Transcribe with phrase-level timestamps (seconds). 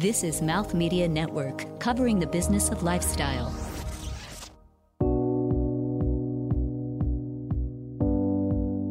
[0.00, 3.54] This is Mouth Media Network, covering the business of lifestyle.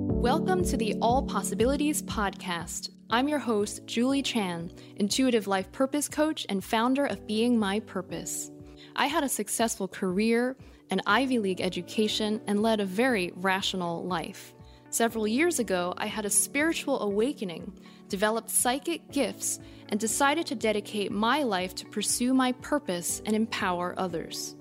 [0.08, 2.92] Welcome to the All Possibilities Podcast.
[3.10, 8.50] I'm your host, Julie Chan, intuitive life purpose coach and founder of Being My Purpose.
[8.96, 10.56] I had a successful career,
[10.90, 14.54] an Ivy League education, and led a very rational life.
[14.94, 17.73] Several years ago, I had a spiritual awakening,
[18.10, 23.96] developed psychic gifts, and decided to dedicate my life to pursue my purpose and empower
[23.97, 24.56] others.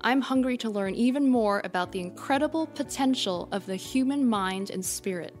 [0.00, 4.82] I'm hungry to learn even more about the incredible potential of the human mind and
[4.82, 5.36] spirit.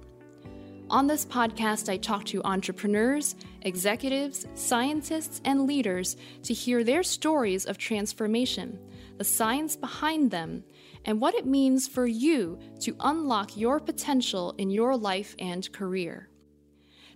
[0.90, 7.64] On this podcast, I talk to entrepreneurs, executives, scientists, and leaders to hear their stories
[7.64, 8.78] of transformation,
[9.16, 10.64] the science behind them,
[11.04, 16.28] and what it means for you to unlock your potential in your life and career.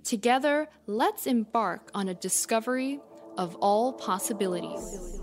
[0.05, 3.01] Together, let's embark on a discovery
[3.39, 5.21] of all possibilities.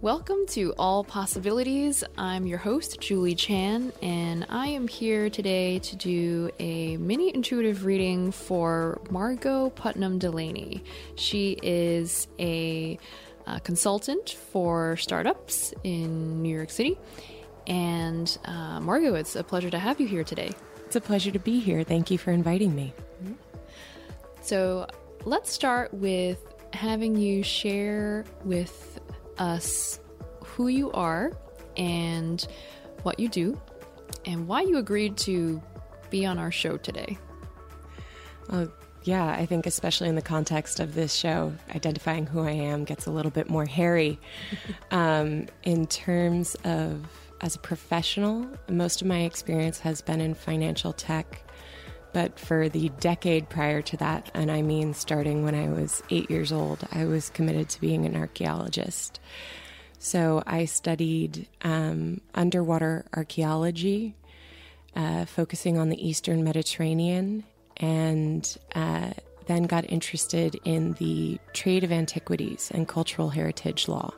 [0.00, 2.04] Welcome to All Possibilities.
[2.16, 7.84] I'm your host, Julie Chan, and I am here today to do a mini intuitive
[7.84, 10.84] reading for Margot Putnam Delaney.
[11.16, 12.96] She is a,
[13.48, 16.96] a consultant for startups in New York City.
[17.66, 20.52] And uh, Margot, it's a pleasure to have you here today.
[20.86, 21.82] It's a pleasure to be here.
[21.82, 22.94] Thank you for inviting me.
[24.42, 24.86] So
[25.24, 26.38] let's start with
[26.72, 28.97] having you share with
[29.38, 30.00] us
[30.44, 31.32] who you are
[31.76, 32.46] and
[33.02, 33.60] what you do
[34.24, 35.62] and why you agreed to
[36.10, 37.18] be on our show today.
[38.50, 38.72] Well,
[39.04, 43.06] yeah, I think especially in the context of this show, identifying who I am gets
[43.06, 44.18] a little bit more hairy.
[44.90, 47.06] um, in terms of
[47.40, 51.42] as a professional, most of my experience has been in financial tech.
[52.12, 56.30] But for the decade prior to that, and I mean starting when I was eight
[56.30, 59.20] years old, I was committed to being an archaeologist.
[59.98, 64.14] So I studied um, underwater archaeology,
[64.94, 67.44] uh, focusing on the Eastern Mediterranean,
[67.76, 69.10] and uh,
[69.46, 74.12] then got interested in the trade of antiquities and cultural heritage law.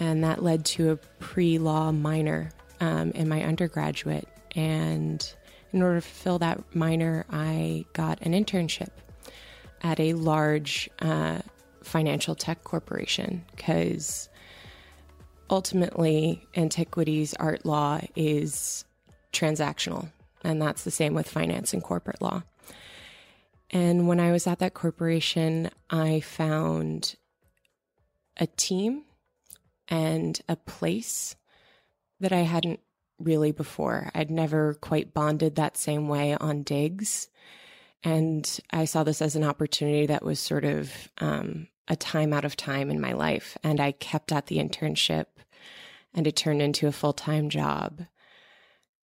[0.00, 4.28] And that led to a pre law minor um, in my undergraduate.
[4.56, 5.32] And
[5.72, 8.90] in order to fulfill that minor, I got an internship
[9.82, 11.40] at a large uh,
[11.82, 14.28] financial tech corporation because
[15.50, 18.84] ultimately, antiquities art law is
[19.32, 20.10] transactional,
[20.44, 22.42] and that's the same with finance and corporate law.
[23.70, 27.16] And when I was at that corporation, I found
[28.36, 29.04] a team
[29.88, 31.36] and a place
[32.20, 32.80] that I hadn't
[33.24, 34.10] really before.
[34.14, 37.28] I'd never quite bonded that same way on digs.
[38.04, 42.44] And I saw this as an opportunity that was sort of um, a time out
[42.44, 43.56] of time in my life.
[43.62, 45.26] And I kept at the internship
[46.14, 48.02] and it turned into a full time job.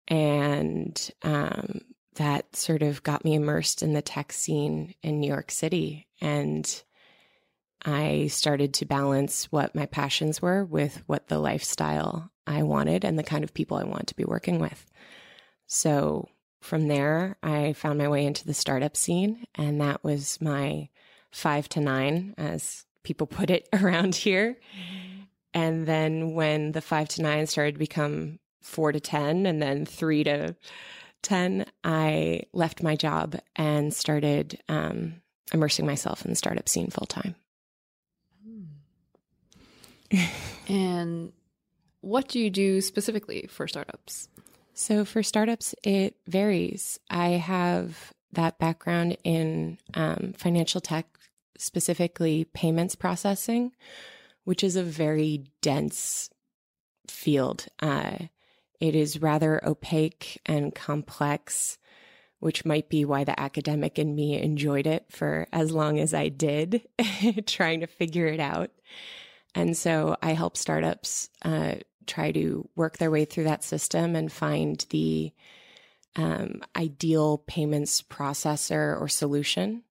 [0.09, 1.81] And um,
[2.17, 6.09] that sort of got me immersed in the tech scene in New York City.
[6.21, 6.83] And
[7.85, 13.19] I started to balance what my passions were with what the lifestyle I wanted and
[13.19, 14.87] the kind of people I wanted to be working with.
[15.67, 16.29] So
[16.61, 20.89] from there, I found my way into the startup scene, and that was my
[21.31, 24.57] five to nine, as people put it around here.
[25.55, 29.87] And then when the five to nine started to become four to 10 and then
[29.87, 30.57] three to
[31.23, 35.23] 10, I left my job and started um,
[35.53, 37.35] immersing myself in the startup scene full time.
[40.69, 41.33] and
[42.01, 44.29] what do you do specifically for startups?
[44.75, 47.01] So, for startups, it varies.
[47.11, 51.07] I have that background in um, financial tech,
[51.57, 53.73] specifically payments processing,
[54.45, 56.31] which is a very dense
[57.09, 57.67] field.
[57.81, 58.17] Uh,
[58.81, 61.79] it is rather opaque and complex,
[62.39, 66.29] which might be why the academic in me enjoyed it for as long as I
[66.29, 66.87] did,
[67.47, 68.71] trying to figure it out.
[69.55, 71.77] And so I help startups uh,
[72.09, 75.33] try to work their way through that system and find the
[76.17, 79.83] um, ideal payments processor or solution.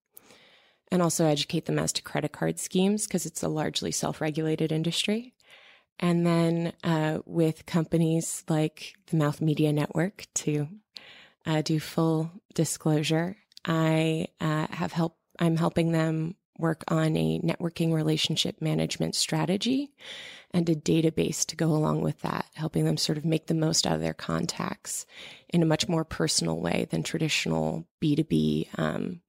[0.90, 4.72] And also educate them as to credit card schemes because it's a largely self regulated
[4.72, 5.34] industry.
[6.00, 10.68] And then uh, with companies like the Mouth Media Network to
[11.46, 13.36] uh, do full disclosure,
[13.66, 15.18] I uh, have help.
[15.40, 19.92] I'm helping them work on a networking relationship management strategy
[20.52, 23.86] and a database to go along with that, helping them sort of make the most
[23.86, 25.06] out of their contacts
[25.50, 29.22] in a much more personal way than traditional B2B um,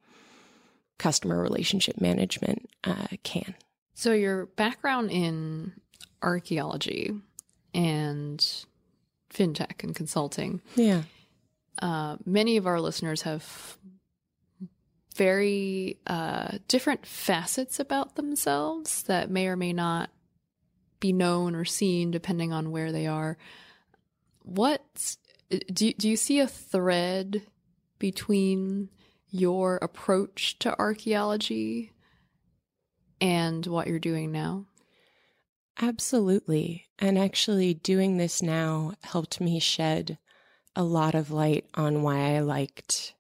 [0.99, 3.55] customer relationship management uh, can.
[3.95, 5.73] So, your background in
[6.23, 7.13] archaeology
[7.75, 8.65] and
[9.33, 10.61] fintech and consulting.
[10.75, 11.03] Yeah.
[11.81, 13.78] Uh, many of our listeners have
[15.19, 20.11] very uh, different facets about themselves that may or may not
[21.01, 23.37] be known or seen depending on where they are.
[24.43, 25.17] What
[25.51, 27.43] do do you see a thread
[27.99, 28.91] between
[29.29, 31.93] your approach to archaeology
[33.21, 34.67] and what you're doing now?
[35.81, 36.87] Absolutely.
[36.99, 40.19] And actually, doing this now helped me shed
[40.77, 43.15] a lot of light on why I liked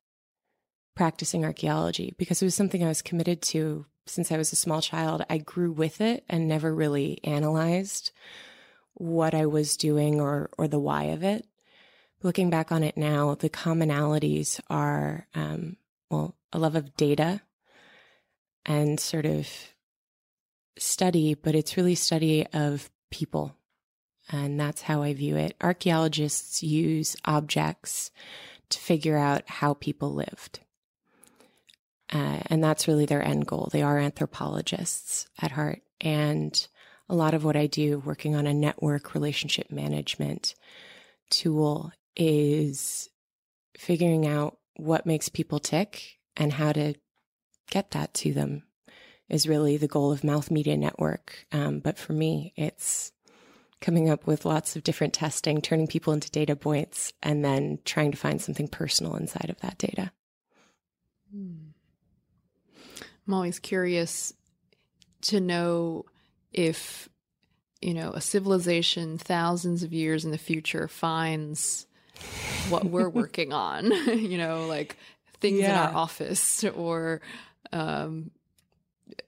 [0.98, 4.82] practicing archaeology because it was something I was committed to since I was a small
[4.82, 5.24] child.
[5.30, 8.10] I grew with it and never really analyzed
[8.94, 11.46] what I was doing or, or the why of it.
[12.20, 15.76] Looking back on it now, the commonalities are, um,
[16.10, 17.42] well, a love of data
[18.66, 19.48] and sort of
[20.78, 23.54] study, but it's really study of people.
[24.32, 25.54] And that's how I view it.
[25.60, 28.10] Archaeologists use objects
[28.70, 30.58] to figure out how people lived.
[32.12, 33.68] Uh, and that's really their end goal.
[33.70, 35.82] They are anthropologists at heart.
[36.00, 36.66] And
[37.08, 40.54] a lot of what I do working on a network relationship management
[41.30, 43.08] tool is
[43.76, 46.94] figuring out what makes people tick and how to
[47.70, 48.62] get that to them
[49.28, 51.46] is really the goal of Mouth Media Network.
[51.52, 53.12] Um, but for me, it's
[53.80, 58.10] coming up with lots of different testing, turning people into data points, and then trying
[58.10, 60.10] to find something personal inside of that data.
[63.28, 64.32] I'm always curious
[65.22, 66.06] to know
[66.50, 67.10] if,
[67.82, 71.86] you know, a civilization thousands of years in the future finds
[72.70, 74.96] what we're working on, you know, like
[75.40, 75.70] things yeah.
[75.70, 77.20] in our office or
[77.70, 78.30] um,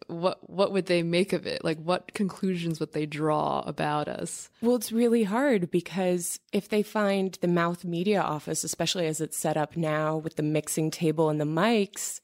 [0.06, 1.62] what what would they make of it?
[1.62, 4.48] Like what conclusions would they draw about us?
[4.62, 9.36] Well, it's really hard because if they find the mouth media office, especially as it's
[9.36, 12.20] set up now with the mixing table and the mics,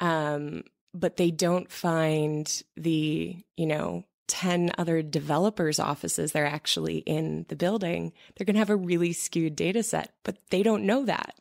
[0.00, 7.44] um, but they don't find the, you know, 10 other developers' offices they're actually in
[7.48, 11.04] the building, they're going to have a really skewed data set, but they don't know
[11.04, 11.34] that.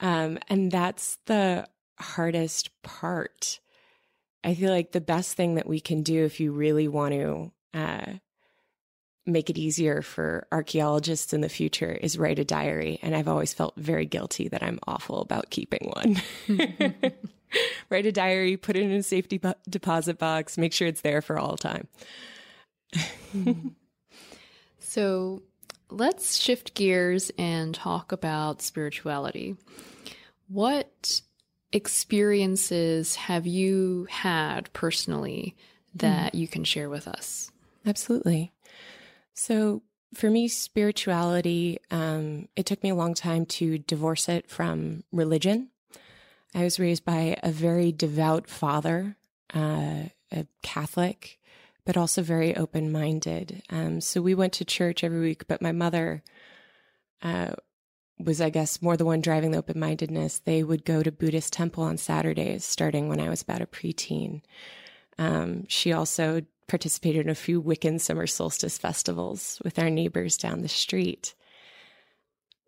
[0.00, 1.68] Um, and that's the
[1.98, 3.60] hardest part
[4.42, 7.52] I feel like the best thing that we can do if you really want to
[7.74, 8.12] uh,
[9.26, 12.98] make it easier for archaeologists in the future is write a diary.
[13.02, 16.22] And I've always felt very guilty that I'm awful about keeping one.
[17.90, 21.22] write a diary, put it in a safety bu- deposit box, make sure it's there
[21.22, 21.88] for all time.
[24.78, 25.42] so
[25.90, 29.56] let's shift gears and talk about spirituality.
[30.48, 31.20] What
[31.72, 35.56] experiences have you had personally
[35.94, 36.38] that mm.
[36.38, 37.50] you can share with us?
[37.86, 38.52] Absolutely.
[39.34, 39.82] So,
[40.14, 45.68] for me, spirituality, um, it took me a long time to divorce it from religion.
[46.54, 49.16] I was raised by a very devout father,
[49.54, 51.38] uh, a Catholic,
[51.84, 53.62] but also very open minded.
[53.70, 56.22] Um, so we went to church every week, but my mother
[57.22, 57.52] uh,
[58.18, 60.40] was, I guess, more the one driving the open mindedness.
[60.40, 64.42] They would go to Buddhist temple on Saturdays, starting when I was about a preteen.
[65.18, 70.62] Um, she also participated in a few Wiccan summer solstice festivals with our neighbors down
[70.62, 71.34] the street.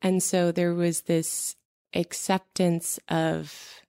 [0.02, 1.54] And so there was this
[1.94, 3.82] acceptance of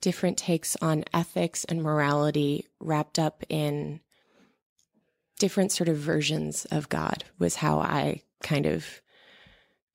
[0.00, 4.00] different takes on ethics and morality wrapped up in
[5.38, 8.86] different sort of versions of God, was how I kind of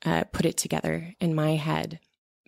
[0.06, 2.00] uh, put it together in my head.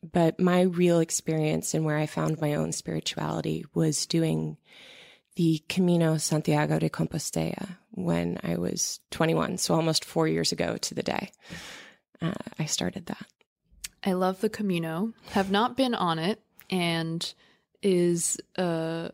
[0.03, 4.57] But my real experience and where I found my own spirituality was doing
[5.35, 9.57] the Camino Santiago de Compostela when I was 21.
[9.57, 11.31] So almost four years ago to the day,
[12.21, 13.25] uh, I started that.
[14.03, 17.33] I love the Camino, have not been on it, and
[17.81, 19.11] is a,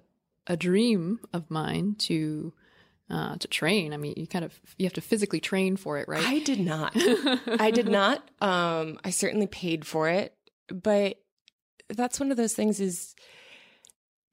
[0.48, 2.54] a dream of mine to
[3.10, 3.94] uh, to train.
[3.94, 6.26] I mean, you kind of you have to physically train for it, right?
[6.26, 6.92] I did not.
[7.60, 8.28] I did not.
[8.42, 10.36] Um, I certainly paid for it,
[10.68, 11.18] but
[11.90, 12.80] that's one of those things.
[12.80, 13.16] Is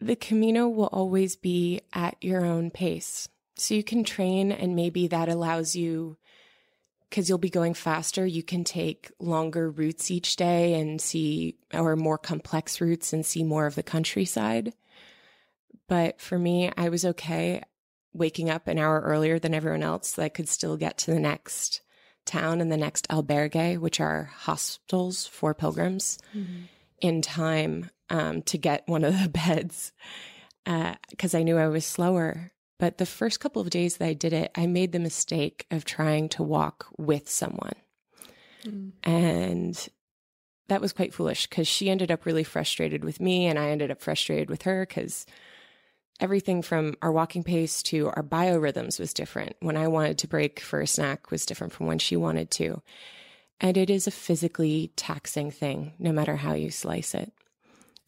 [0.00, 5.06] the Camino will always be at your own pace, so you can train, and maybe
[5.08, 6.16] that allows you
[7.14, 8.26] because you'll be going faster.
[8.26, 13.44] You can take longer routes each day and see, or more complex routes and see
[13.44, 14.74] more of the countryside.
[15.86, 17.62] But for me, I was okay
[18.12, 21.20] waking up an hour earlier than everyone else so I could still get to the
[21.20, 21.82] next
[22.26, 26.62] town and the next albergue, which are hostels for pilgrims, mm-hmm.
[27.00, 29.92] in time um, to get one of the beds
[30.64, 32.50] because uh, I knew I was slower.
[32.78, 35.84] But the first couple of days that I did it, I made the mistake of
[35.84, 37.76] trying to walk with someone.
[38.64, 38.92] Mm.
[39.04, 39.88] And
[40.68, 43.90] that was quite foolish because she ended up really frustrated with me and I ended
[43.90, 45.26] up frustrated with her because
[46.20, 49.56] everything from our walking pace to our biorhythms was different.
[49.60, 52.82] When I wanted to break for a snack was different from when she wanted to.
[53.60, 57.32] And it is a physically taxing thing, no matter how you slice it.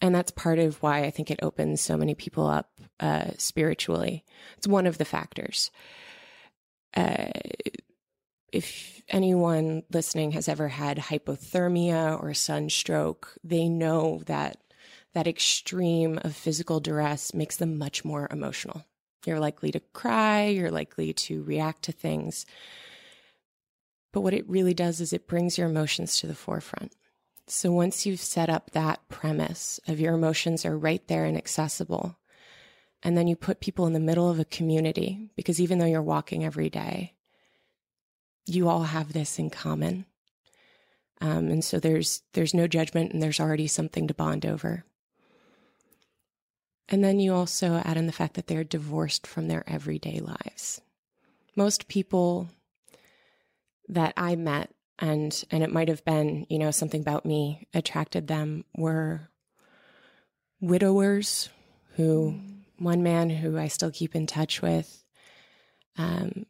[0.00, 4.24] And that's part of why I think it opens so many people up uh, spiritually.
[4.58, 5.70] It's one of the factors.
[6.94, 7.28] Uh,
[8.52, 14.58] if anyone listening has ever had hypothermia or sunstroke, they know that
[15.14, 18.84] that extreme of physical duress makes them much more emotional.
[19.24, 22.44] You're likely to cry, you're likely to react to things.
[24.12, 26.92] But what it really does is it brings your emotions to the forefront.
[27.48, 32.18] So once you've set up that premise of your emotions are right there and accessible,
[33.02, 36.02] and then you put people in the middle of a community, because even though you're
[36.02, 37.14] walking every day,
[38.46, 40.06] you all have this in common.
[41.20, 44.84] Um, and so there's there's no judgment and there's already something to bond over.
[46.88, 50.80] And then you also add in the fact that they're divorced from their everyday lives.
[51.56, 52.48] Most people
[53.88, 58.26] that I met, and and it might have been, you know, something about me attracted
[58.26, 59.28] them were
[60.60, 61.48] widowers
[61.96, 62.38] who
[62.78, 65.04] one man who I still keep in touch with
[65.96, 66.46] um,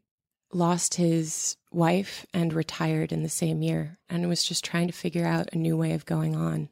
[0.52, 5.26] lost his wife and retired in the same year and was just trying to figure
[5.26, 6.68] out a new way of going on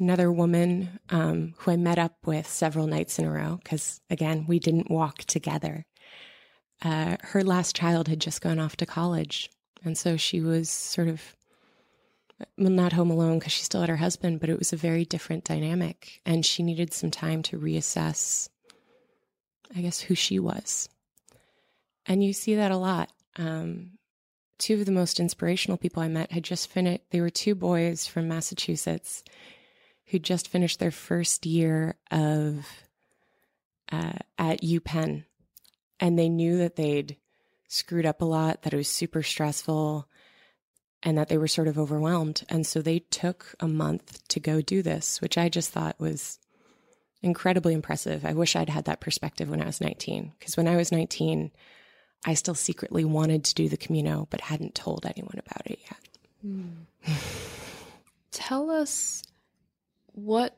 [0.00, 4.46] another woman um, who I met up with several nights in a row because, again,
[4.48, 5.86] we didn't walk together.
[6.82, 9.50] Uh, her last child had just gone off to college.
[9.84, 11.36] And so she was sort of,
[12.56, 15.44] not home alone because she still had her husband, but it was a very different
[15.44, 16.20] dynamic.
[16.26, 18.48] And she needed some time to reassess,
[19.74, 20.88] I guess, who she was.
[22.06, 23.10] And you see that a lot.
[23.36, 23.92] Um,
[24.58, 28.06] two of the most inspirational people I met had just finished, they were two boys
[28.06, 29.22] from Massachusetts
[30.06, 32.66] who just finished their first year of
[33.90, 35.24] uh, at UPenn,
[36.00, 37.16] and they knew that they'd
[37.74, 40.08] screwed up a lot, that it was super stressful,
[41.02, 42.44] and that they were sort of overwhelmed.
[42.48, 46.38] And so they took a month to go do this, which I just thought was
[47.22, 48.24] incredibly impressive.
[48.24, 51.50] I wish I'd had that perspective when I was 19, because when I was 19,
[52.24, 56.00] I still secretly wanted to do the Camino, but hadn't told anyone about it yet.
[56.46, 56.86] Mm.
[58.30, 59.22] Tell us
[60.12, 60.56] what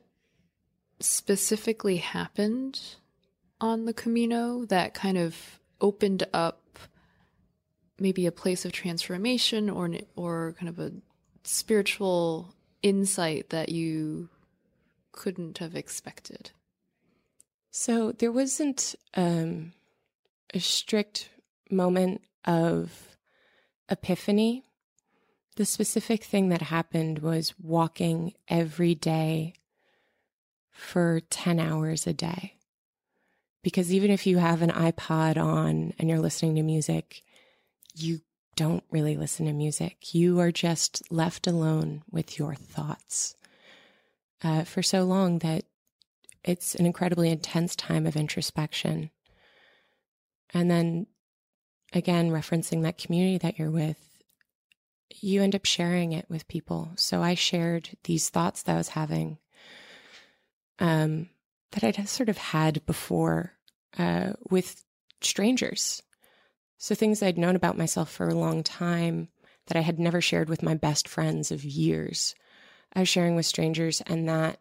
[0.99, 2.79] specifically happened
[3.59, 6.61] on the Camino that kind of opened up
[7.99, 10.91] maybe a place of transformation or or kind of a
[11.43, 14.29] spiritual insight that you
[15.11, 16.51] couldn't have expected?
[17.71, 19.73] So there wasn't um,
[20.53, 21.29] a strict
[21.69, 23.15] moment of
[23.89, 24.63] epiphany
[25.57, 29.53] the specific thing that happened was walking every day
[30.71, 32.53] for 10 hours a day.
[33.63, 37.23] Because even if you have an iPod on and you're listening to music,
[37.97, 38.21] you
[38.55, 40.13] don't really listen to music.
[40.13, 43.35] You are just left alone with your thoughts
[44.43, 45.65] uh, for so long that
[46.43, 49.11] it's an incredibly intense time of introspection.
[50.53, 51.07] And then
[51.93, 53.97] again, referencing that community that you're with,
[55.21, 56.91] you end up sharing it with people.
[56.95, 59.37] So I shared these thoughts that I was having
[60.79, 61.29] um,
[61.71, 63.53] that I'd sort of had before
[63.97, 64.83] uh, with
[65.21, 66.01] strangers.
[66.77, 69.29] So things I'd known about myself for a long time
[69.67, 72.35] that I had never shared with my best friends of years.
[72.93, 74.59] I was sharing with strangers, and that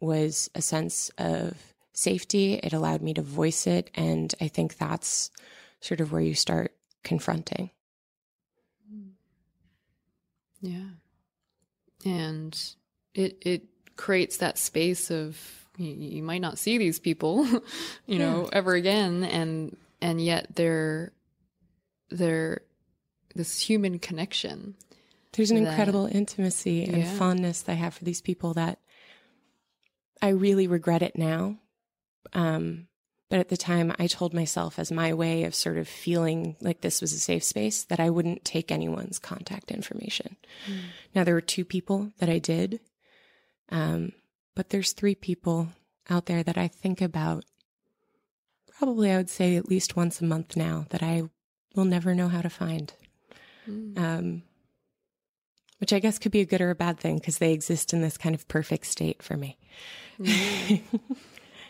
[0.00, 1.56] was a sense of
[1.92, 2.54] safety.
[2.54, 3.90] It allowed me to voice it.
[3.94, 5.30] And I think that's
[5.80, 6.72] sort of where you start
[7.02, 7.70] confronting.
[10.60, 10.88] Yeah.
[12.04, 12.58] And
[13.14, 13.62] it it
[13.96, 15.38] creates that space of
[15.76, 17.46] you, you might not see these people,
[18.06, 18.48] you know, yeah.
[18.52, 21.12] ever again and and yet they're
[22.10, 22.62] they're
[23.34, 24.74] this human connection.
[25.32, 27.12] There's an that, incredible intimacy and yeah.
[27.12, 28.78] fondness that I have for these people that
[30.20, 31.58] I really regret it now.
[32.32, 32.88] Um,
[33.30, 36.80] but at the time, I told myself, as my way of sort of feeling like
[36.80, 40.36] this was a safe space, that I wouldn't take anyone's contact information.
[40.66, 40.78] Mm.
[41.14, 42.80] Now, there were two people that I did,
[43.68, 44.12] um,
[44.56, 45.68] but there's three people
[46.08, 47.44] out there that I think about
[48.78, 51.24] probably, I would say, at least once a month now that I
[51.78, 52.92] will never know how to find.
[53.70, 53.98] Mm.
[53.98, 54.42] Um,
[55.78, 58.02] which I guess could be a good or a bad thing because they exist in
[58.02, 59.56] this kind of perfect state for me.
[60.18, 60.82] Mm.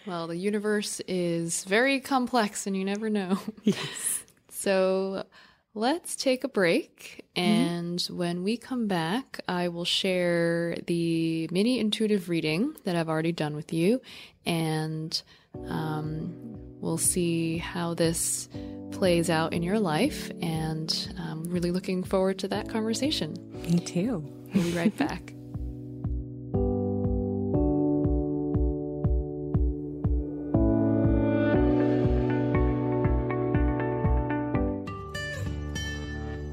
[0.06, 3.38] well, the universe is very complex and you never know.
[3.64, 4.24] Yes.
[4.50, 5.26] So
[5.74, 7.26] let's take a break.
[7.36, 7.50] Mm-hmm.
[7.50, 8.16] And mm-hmm.
[8.16, 13.54] when we come back, I will share the mini intuitive reading that I've already done
[13.54, 14.00] with you.
[14.46, 15.22] And
[15.68, 18.48] um, we'll see how this
[18.92, 20.30] plays out in your life.
[20.40, 23.36] And I'm really looking forward to that conversation.
[23.70, 24.24] Me too.
[24.54, 25.34] We'll be right back.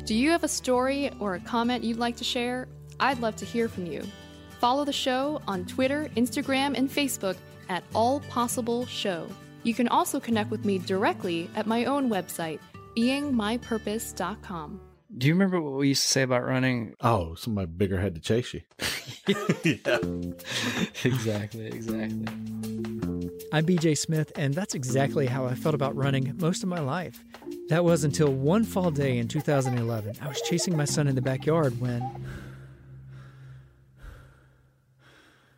[0.06, 2.68] Do you have a story or a comment you'd like to share?
[3.00, 4.04] I'd love to hear from you.
[4.60, 7.36] Follow the show on Twitter, Instagram, and Facebook
[7.70, 9.28] at All Possible Show.
[9.66, 12.60] You can also connect with me directly at my own website,
[12.96, 14.80] beingmypurpose.com.
[15.18, 16.94] Do you remember what we used to say about running?
[17.02, 18.62] Oh, somebody bigger had to chase you.
[19.64, 19.98] yeah.
[21.04, 22.28] exactly, exactly.
[23.52, 27.24] I'm BJ Smith, and that's exactly how I felt about running most of my life.
[27.70, 30.18] That was until one fall day in 2011.
[30.22, 32.24] I was chasing my son in the backyard when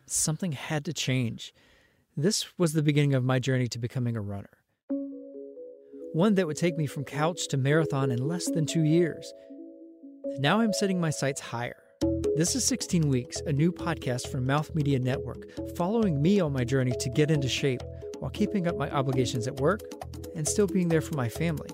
[0.06, 1.52] something had to change.
[2.20, 4.50] This was the beginning of my journey to becoming a runner.
[6.14, 9.32] One that would take me from couch to marathon in less than two years.
[10.40, 11.80] Now I'm setting my sights higher.
[12.34, 15.44] This is 16 Weeks, a new podcast from Mouth Media Network,
[15.76, 17.82] following me on my journey to get into shape
[18.18, 19.82] while keeping up my obligations at work
[20.34, 21.70] and still being there for my family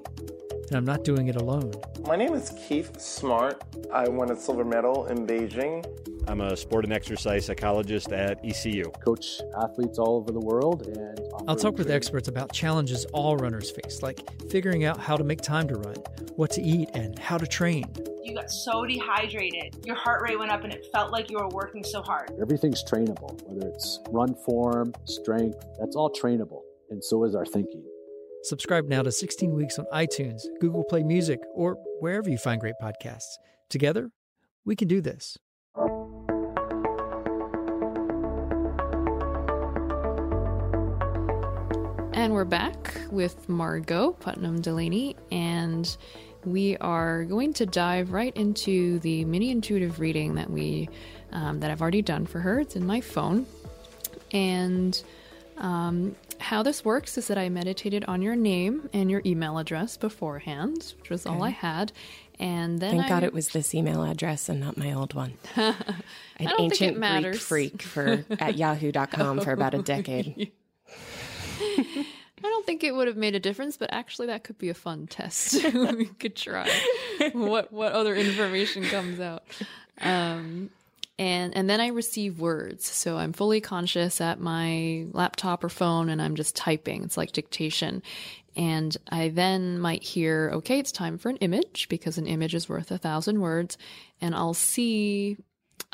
[0.69, 1.73] and I'm not doing it alone.
[2.07, 3.63] My name is Keith Smart.
[3.93, 5.85] I won a silver medal in Beijing.
[6.27, 8.85] I'm a sport and exercise psychologist at ECU.
[9.05, 13.71] Coach athletes all over the world and I'll talk with experts about challenges all runners
[13.71, 15.97] face, like figuring out how to make time to run,
[16.37, 17.85] what to eat, and how to train.
[18.23, 21.49] You got so dehydrated, your heart rate went up and it felt like you were
[21.49, 22.33] working so hard.
[22.41, 27.85] Everything's trainable, whether it's run form, strength, that's all trainable, and so is our thinking.
[28.45, 32.75] Subscribe now to 16 Weeks on iTunes, Google Play Music, or wherever you find great
[32.83, 33.37] podcasts.
[33.69, 34.11] Together,
[34.65, 35.37] we can do this.
[42.45, 45.97] We're back with Margot Putnam Delaney, and
[46.45, 50.91] we are going to dive right into the mini intuitive reading that we
[51.33, 52.61] um, that I've already done for her.
[52.61, 53.47] It's in my phone,
[54.31, 55.03] and
[55.57, 59.97] um, how this works is that I meditated on your name and your email address
[59.97, 61.35] beforehand, which was okay.
[61.35, 61.93] all I had.
[62.39, 63.09] And then thank I...
[63.09, 65.33] God it was this email address and not my old one.
[65.57, 65.75] An
[66.59, 70.53] ancient Greek freak for at yahoo.com for about a decade.
[72.45, 74.75] I don't think it would have made a difference, but actually that could be a
[74.75, 75.65] fun test.
[75.75, 76.71] we could try
[77.33, 79.45] what what other information comes out.
[80.01, 80.69] Um,
[81.19, 82.85] and and then I receive words.
[82.85, 87.03] So I'm fully conscious at my laptop or phone and I'm just typing.
[87.03, 88.03] It's like dictation.
[88.57, 92.69] And I then might hear, okay, it's time for an image because an image is
[92.69, 93.79] worth a thousand words.
[94.21, 95.39] And I'll see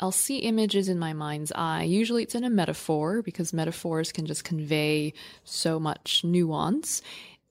[0.01, 1.83] I'll see images in my mind's eye.
[1.83, 7.01] Usually it's in a metaphor because metaphors can just convey so much nuance.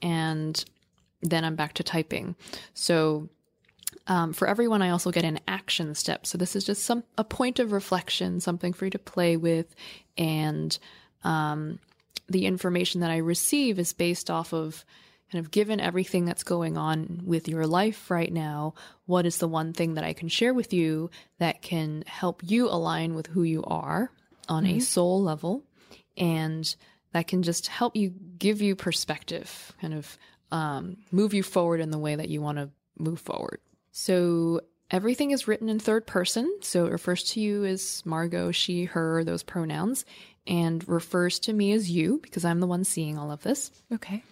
[0.03, 0.63] And
[1.23, 2.35] then I'm back to typing.
[2.75, 3.29] So
[4.07, 6.27] um, for everyone, I also get an action step.
[6.27, 9.75] So this is just some a point of reflection, something for you to play with,
[10.19, 10.77] and
[11.23, 11.79] um,
[12.29, 14.85] the information that I receive is based off of
[15.31, 18.75] kind of given everything that's going on with your life right now.
[19.07, 22.69] What is the one thing that I can share with you that can help you
[22.69, 24.11] align with who you are
[24.49, 24.79] on mm-hmm.
[24.79, 25.63] a soul level,
[26.17, 26.75] and
[27.13, 30.19] that can just help you give you perspective, kind of
[30.51, 33.61] um, move you forward in the way that you want to move forward.
[33.93, 36.59] So everything is written in third person.
[36.63, 40.05] So it refers to you as Margot, she, her, those pronouns,
[40.47, 43.71] and refers to me as you because I'm the one seeing all of this.
[43.93, 44.23] Okay.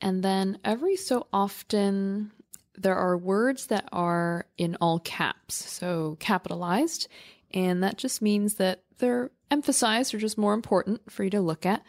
[0.00, 2.32] And then every so often,
[2.76, 7.08] there are words that are in all caps, so capitalized.
[7.52, 11.66] And that just means that they're emphasized or just more important for you to look
[11.66, 11.82] at.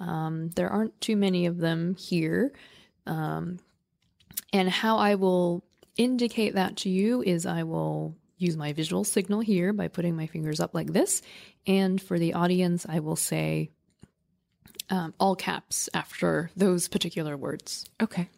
[0.00, 2.52] Um, there aren't too many of them here.
[3.06, 3.58] Um,
[4.52, 5.64] and how I will
[5.96, 10.26] indicate that to you is I will use my visual signal here by putting my
[10.26, 11.22] fingers up like this.
[11.66, 13.70] And for the audience, I will say
[14.90, 17.84] um, all caps after those particular words.
[18.00, 18.28] Okay.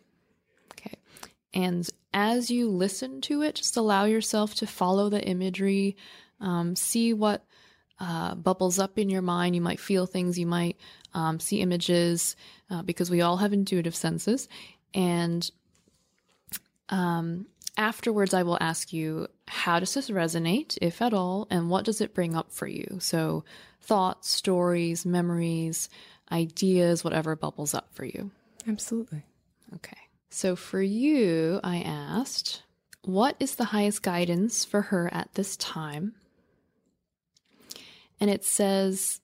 [0.73, 0.97] Okay.
[1.55, 5.97] And as you listen to it, just allow yourself to follow the imagery,
[6.41, 7.45] um, see what
[8.01, 9.55] uh, bubbles up in your mind.
[9.55, 10.77] You might feel things, you might
[11.15, 12.35] um, see images,
[12.71, 14.49] uh, because we all have intuitive senses.
[14.95, 15.49] And
[16.89, 21.85] um, afterwards, I will ask you, how does this resonate, if at all, and what
[21.85, 22.99] does it bring up for you?
[23.01, 23.45] So,
[23.81, 25.89] thoughts, stories, memories,
[26.31, 28.31] ideas, whatever bubbles up for you.
[28.69, 29.25] Absolutely.
[29.75, 29.97] Okay.
[30.31, 32.63] So, for you, I asked,
[33.03, 36.15] what is the highest guidance for her at this time?
[38.21, 39.21] And it says,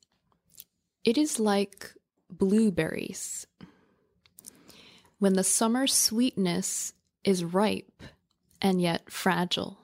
[1.04, 1.92] it is like
[2.30, 3.46] blueberries.
[5.18, 6.92] When the summer sweetness
[7.24, 8.02] is ripe
[8.60, 9.78] and yet fragile.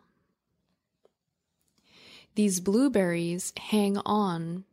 [2.35, 4.65] These blueberries hang on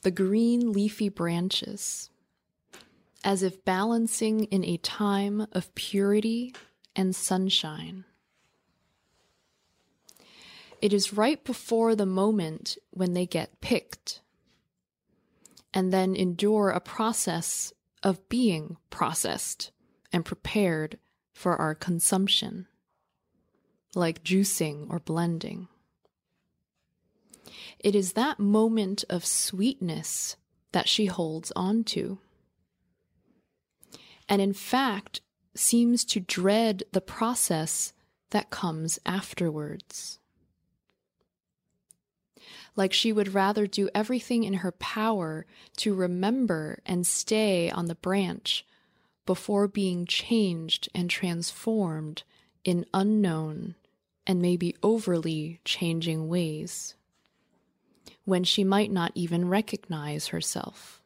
[0.00, 2.10] the green leafy branches
[3.22, 6.54] as if balancing in a time of purity
[6.96, 8.04] and sunshine.
[10.80, 14.20] It is right before the moment when they get picked
[15.74, 19.70] and then endure a process of being processed
[20.12, 20.98] and prepared
[21.32, 22.66] for our consumption,
[23.94, 25.68] like juicing or blending.
[27.78, 30.36] It is that moment of sweetness
[30.72, 32.18] that she holds on to.
[34.28, 35.20] And in fact,
[35.54, 37.92] seems to dread the process
[38.30, 40.18] that comes afterwards.
[42.76, 45.46] Like she would rather do everything in her power
[45.78, 48.64] to remember and stay on the branch
[49.26, 52.22] before being changed and transformed
[52.64, 53.74] in unknown
[54.26, 56.94] and maybe overly changing ways,
[58.24, 61.02] when she might not even recognize herself.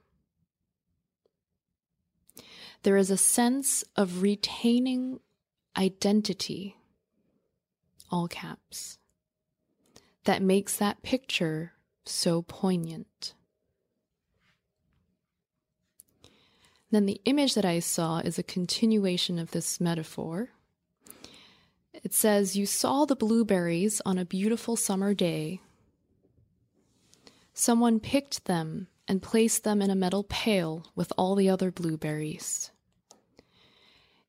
[2.83, 5.20] There is a sense of retaining
[5.76, 6.76] identity,
[8.11, 8.98] all caps,
[10.24, 11.72] that makes that picture
[12.04, 13.35] so poignant.
[16.90, 20.50] Then the image that I saw is a continuation of this metaphor.
[21.92, 25.61] It says, You saw the blueberries on a beautiful summer day.
[27.54, 32.72] Someone picked them and placed them in a metal pail with all the other blueberries.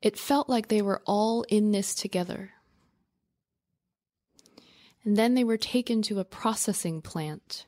[0.02, 2.52] It felt like they were all in this together.
[5.04, 7.66] And then they were taken to a processing plant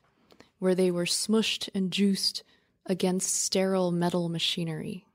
[0.59, 2.43] where they were smushed and juiced
[2.85, 5.05] against sterile metal machinery.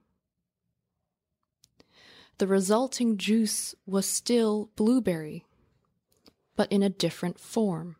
[2.38, 5.44] The resulting juice was still blueberry,
[6.57, 7.96] but in a different form.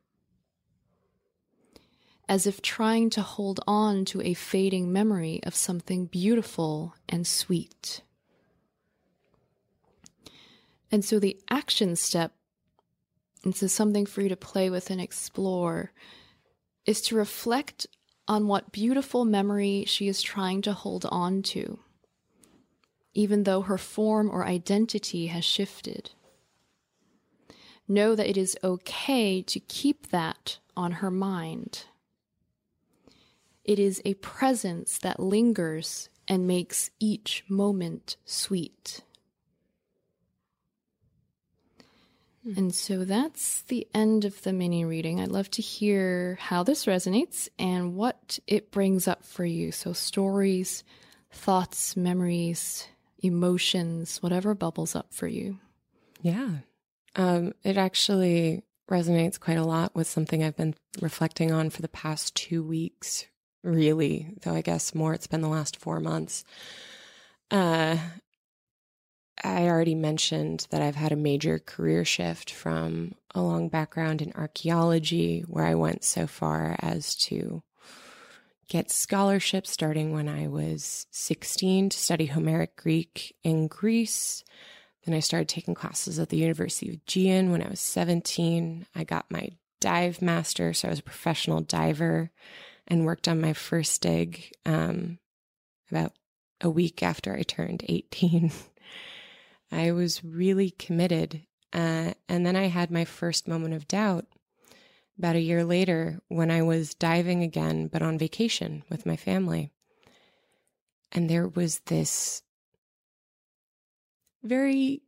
[2.33, 8.01] As if trying to hold on to a fading memory of something beautiful and sweet.
[10.91, 12.33] And so the action step,
[13.45, 15.93] and so something for you to play with and explore,
[16.87, 17.87] is to reflect
[18.27, 21.81] on what beautiful memory she is trying to hold on to,
[23.13, 26.13] even though her form or identity has shifted.
[27.87, 31.85] Know that it is okay to keep that on her mind.
[33.65, 39.03] It is a presence that lingers and makes each moment sweet.
[42.57, 45.21] And so that's the end of the mini reading.
[45.21, 49.71] I'd love to hear how this resonates and what it brings up for you.
[49.71, 50.83] So, stories,
[51.31, 52.89] thoughts, memories,
[53.21, 55.59] emotions, whatever bubbles up for you.
[56.21, 56.51] Yeah.
[57.15, 61.89] Um, it actually resonates quite a lot with something I've been reflecting on for the
[61.89, 63.27] past two weeks,
[63.63, 66.45] really, though I guess more it's been the last four months.
[67.51, 67.97] Uh,
[69.45, 74.33] I already mentioned that I've had a major career shift from a long background in
[74.35, 77.63] archaeology, where I went so far as to
[78.69, 84.45] get scholarships starting when I was 16 to study Homeric Greek in Greece.
[85.05, 88.87] Then I started taking classes at the University of Aegean when I was 17.
[88.95, 92.31] I got my dive master, so I was a professional diver
[92.89, 95.19] and worked on my first dig um,
[95.91, 96.13] about
[96.61, 98.53] a week after I turned 18.
[99.73, 101.47] I was really committed.
[101.73, 104.27] Uh, and then I had my first moment of doubt
[105.19, 109.71] about a year later when I was diving again, but on vacation with my family.
[111.11, 112.43] And there was this
[114.43, 115.03] very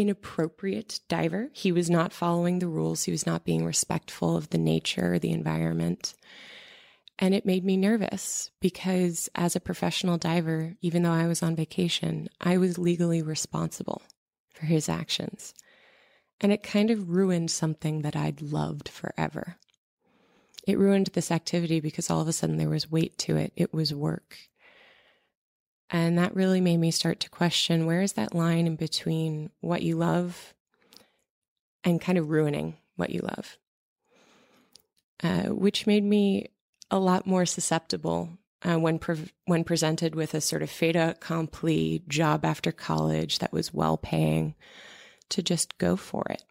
[0.00, 1.50] inappropriate diver.
[1.52, 5.30] He was not following the rules, he was not being respectful of the nature, the
[5.32, 6.14] environment.
[7.18, 11.56] And it made me nervous because as a professional diver, even though I was on
[11.56, 14.02] vacation, I was legally responsible
[14.54, 15.52] for his actions.
[16.40, 19.56] And it kind of ruined something that I'd loved forever.
[20.66, 23.52] it ruined this activity because all of a sudden there was weight to it.
[23.56, 24.36] It was work.
[25.90, 29.82] And that really made me start to question where is that line in between what
[29.82, 30.54] you love
[31.82, 33.56] and kind of ruining what you love?
[35.22, 36.48] Uh, which made me
[36.90, 38.28] a lot more susceptible
[38.62, 43.52] uh, when pre- when presented with a sort of fait accompli job after college that
[43.52, 44.54] was well paying
[45.30, 46.42] to just go for it.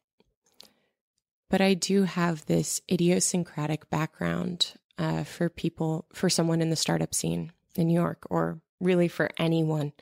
[1.49, 7.13] But I do have this idiosyncratic background uh, for people, for someone in the startup
[7.13, 9.93] scene in New York, or really for anyone.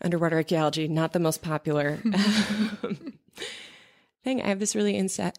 [0.00, 1.96] Underwater archaeology, not the most popular
[4.24, 4.42] thing.
[4.42, 4.96] I have this really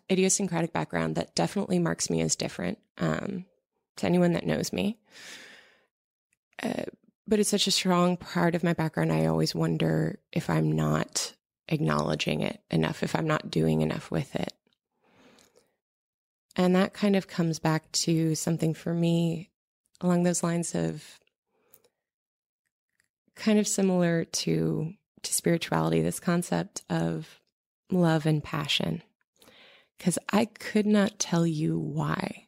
[0.09, 3.45] idiosyncratic background that definitely marks me as different um,
[3.97, 4.97] to anyone that knows me.
[6.61, 6.85] Uh,
[7.27, 9.11] but it's such a strong part of my background.
[9.11, 11.33] I always wonder if I'm not
[11.67, 14.53] acknowledging it enough, if I'm not doing enough with it.
[16.55, 19.51] And that kind of comes back to something for me
[20.01, 21.19] along those lines of
[23.37, 27.39] kind of similar to to spirituality this concept of
[27.91, 29.01] love and passion
[29.97, 32.47] because I could not tell you why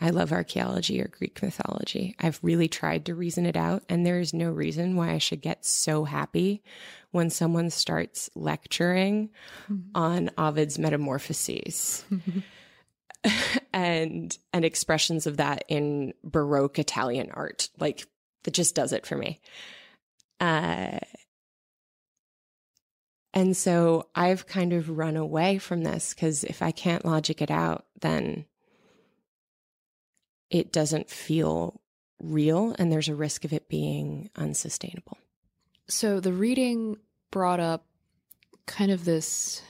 [0.00, 2.16] I love archaeology or Greek mythology.
[2.18, 5.40] I've really tried to reason it out, and there is no reason why I should
[5.40, 6.64] get so happy
[7.12, 9.30] when someone starts lecturing
[9.70, 9.90] mm-hmm.
[9.94, 12.04] on Ovid's Metamorphoses.
[13.72, 17.68] and and expressions of that in baroque Italian art.
[17.78, 18.04] Like
[18.42, 19.40] that just does it for me.
[20.42, 20.98] Uh,
[23.32, 27.50] and so I've kind of run away from this because if I can't logic it
[27.50, 28.46] out, then
[30.50, 31.80] it doesn't feel
[32.20, 35.16] real and there's a risk of it being unsustainable.
[35.88, 36.96] So the reading
[37.30, 37.86] brought up
[38.66, 39.62] kind of this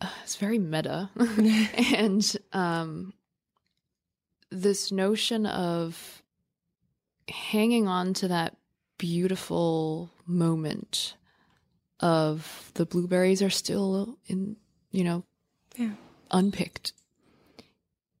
[0.00, 1.10] uh, it's very meta
[1.94, 3.14] and um
[4.50, 6.23] this notion of
[7.28, 8.56] hanging on to that
[8.98, 11.16] beautiful moment
[12.00, 14.56] of the blueberries are still in,
[14.90, 15.24] you know,
[15.76, 15.92] yeah.
[16.30, 16.92] unpicked.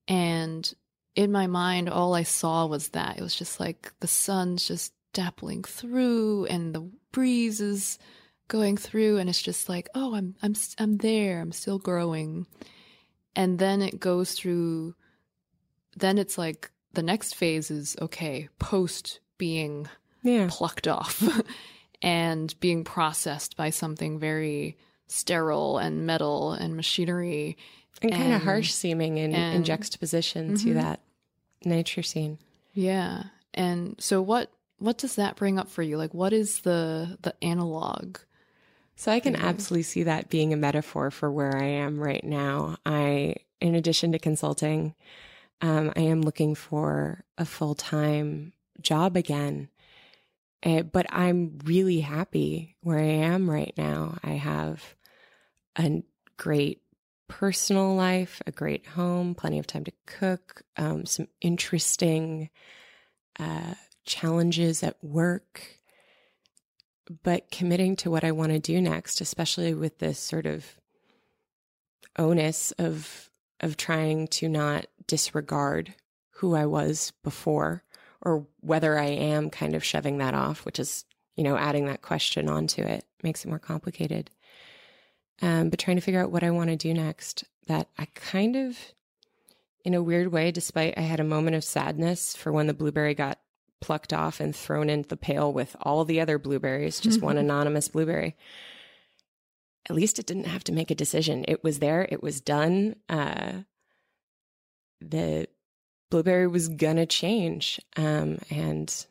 [0.08, 0.72] And
[1.14, 3.18] in my mind, all I saw was that.
[3.18, 7.98] It was just like the sun's just dappling through and the breeze is
[8.48, 11.40] going through and it's just like, oh, I'm I'm I'm there.
[11.40, 12.46] I'm still growing.
[13.36, 14.94] And then it goes through
[15.96, 19.88] then it's like the next phase is okay, post being
[20.22, 20.48] yeah.
[20.50, 21.22] plucked off
[22.02, 24.76] and being processed by something very
[25.06, 27.56] sterile and metal and machinery.
[28.02, 30.68] And, and kind of harsh seeming in, and, in juxtaposition mm-hmm.
[30.68, 31.00] to that
[31.64, 32.38] nature scene.
[32.72, 33.24] Yeah.
[33.54, 35.96] And so what what does that bring up for you?
[35.96, 38.18] Like what is the the analog?
[38.96, 42.76] So I can absolutely see that being a metaphor for where I am right now.
[42.84, 44.94] I in addition to consulting,
[45.60, 49.68] um, I am looking for a full time job again.
[50.62, 54.18] Uh, but I'm really happy where I am right now.
[54.24, 54.94] I have
[55.76, 56.02] a
[56.38, 56.80] great
[57.28, 62.48] personal life, a great home, plenty of time to cook, um, some interesting
[63.38, 63.74] uh,
[64.06, 65.80] challenges at work.
[67.22, 70.64] But committing to what I want to do next, especially with this sort of
[72.16, 75.94] onus of of trying to not disregard
[76.30, 77.82] who I was before
[78.20, 81.04] or whether I am kind of shoving that off, which is,
[81.36, 84.30] you know, adding that question onto it makes it more complicated.
[85.42, 88.56] Um, but trying to figure out what I want to do next, that I kind
[88.56, 88.78] of,
[89.84, 93.14] in a weird way, despite I had a moment of sadness for when the blueberry
[93.14, 93.40] got
[93.80, 97.88] plucked off and thrown into the pail with all the other blueberries, just one anonymous
[97.88, 98.36] blueberry.
[99.88, 101.44] At least it didn't have to make a decision.
[101.46, 102.96] It was there, it was done.
[103.08, 103.64] Uh,
[105.00, 105.48] the
[106.10, 107.80] blueberry was gonna change.
[107.96, 109.06] Um, and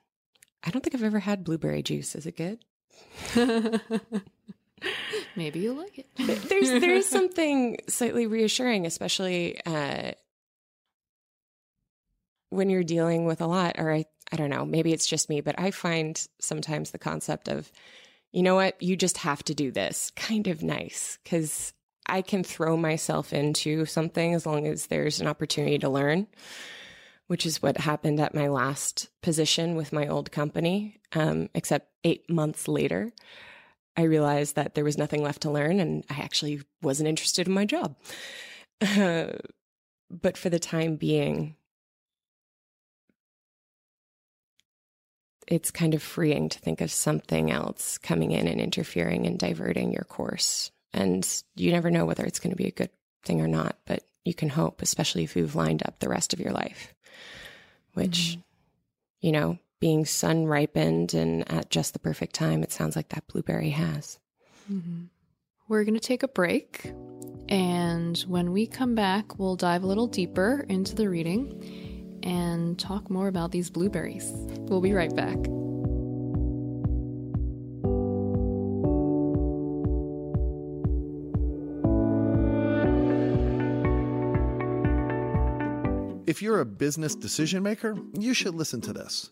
[0.63, 2.15] I don't think I've ever had blueberry juice.
[2.15, 2.63] Is it good?
[5.35, 6.07] Maybe you'll like it.
[6.17, 10.11] there's there's something slightly reassuring, especially uh,
[12.49, 13.75] when you're dealing with a lot.
[13.77, 14.65] Or I I don't know.
[14.65, 17.71] Maybe it's just me, but I find sometimes the concept of,
[18.31, 21.73] you know what, you just have to do this, kind of nice because
[22.05, 26.27] I can throw myself into something as long as there's an opportunity to learn,
[27.27, 30.99] which is what happened at my last position with my old company.
[31.13, 33.11] Um, except eight months later,
[33.95, 37.53] I realized that there was nothing left to learn and I actually wasn't interested in
[37.53, 37.95] my job.
[38.81, 39.27] Uh,
[40.09, 41.55] but for the time being,
[45.47, 49.91] it's kind of freeing to think of something else coming in and interfering and diverting
[49.91, 52.89] your course and you never know whether it's going to be a good
[53.23, 56.39] thing or not, but you can hope, especially if you've lined up the rest of
[56.39, 56.93] your life,
[57.93, 58.41] which, mm-hmm.
[59.21, 63.27] you know, being sun ripened and at just the perfect time, it sounds like that
[63.27, 64.19] blueberry has.
[64.71, 65.05] Mm-hmm.
[65.67, 66.93] We're going to take a break.
[67.49, 73.09] And when we come back, we'll dive a little deeper into the reading and talk
[73.09, 74.31] more about these blueberries.
[74.33, 75.37] We'll be right back.
[86.33, 89.29] If you're a business decision maker, you should listen to this.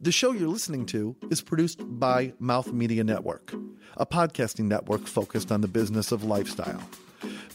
[0.00, 3.52] The show you're listening to is produced by Mouth Media Network,
[3.96, 6.80] a podcasting network focused on the business of lifestyle.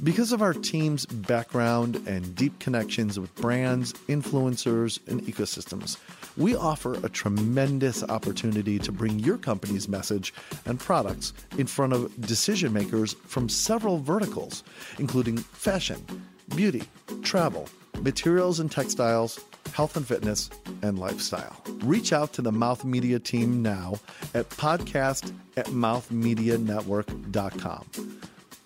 [0.04, 5.96] Because of our team's background and deep connections with brands, influencers, and ecosystems,
[6.36, 10.34] we offer a tremendous opportunity to bring your company's message
[10.66, 14.66] and products in front of decision makers from several verticals,
[15.00, 16.06] including fashion,
[16.50, 16.84] beauty,
[17.22, 19.40] travel, materials and textiles,
[19.74, 20.50] health and fitness,
[20.82, 21.62] and lifestyle.
[21.84, 24.00] Reach out to the Mouth Media team now
[24.34, 27.86] at podcast at mouthmedianetwork.com.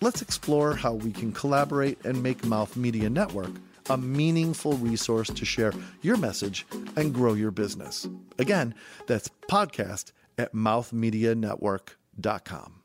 [0.00, 3.50] Let's explore how we can collaborate and make Mouth Media Network
[3.88, 8.08] a meaningful resource to share your message and grow your business.
[8.38, 8.74] Again,
[9.06, 12.75] that's podcast at mouthmedianetwork.com.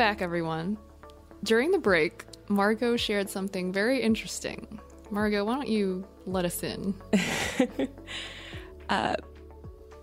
[0.00, 0.78] back, everyone.
[1.44, 4.80] During the break, Margot shared something very interesting.
[5.10, 6.94] Margot, why don't you let us in?
[8.88, 9.16] uh,